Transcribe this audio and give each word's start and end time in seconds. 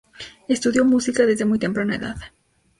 Estudió 0.47 0.83
música 0.83 1.27
desde 1.27 1.45
muy 1.45 1.59
temprana 1.59 1.95
edad. 1.97 2.15